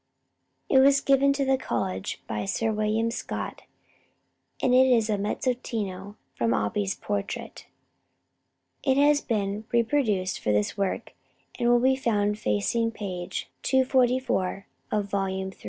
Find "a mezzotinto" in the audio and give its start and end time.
5.11-6.15